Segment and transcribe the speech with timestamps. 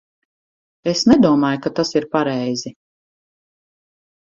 [0.91, 2.75] Es nedomāju, ka tas ir pareizi!